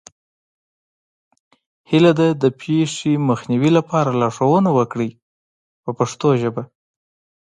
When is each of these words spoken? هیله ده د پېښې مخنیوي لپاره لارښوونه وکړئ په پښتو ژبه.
هیله 1.89 2.11
ده 2.19 2.27
د 2.43 2.43
پېښې 2.61 3.13
مخنیوي 3.29 3.71
لپاره 3.77 4.17
لارښوونه 4.19 4.69
وکړئ 4.77 5.09
په 5.83 5.91
پښتو 5.99 6.29
ژبه. 6.41 6.63